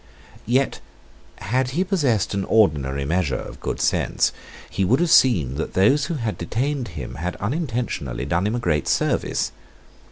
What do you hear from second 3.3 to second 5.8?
of good sense, he would have seen that